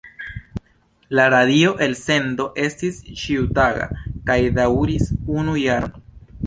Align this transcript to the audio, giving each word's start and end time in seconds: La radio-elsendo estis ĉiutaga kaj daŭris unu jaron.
La 1.19 1.25
radio-elsendo 1.33 2.49
estis 2.65 2.99
ĉiutaga 3.25 3.87
kaj 4.31 4.41
daŭris 4.59 5.11
unu 5.41 5.63
jaron. 5.69 6.07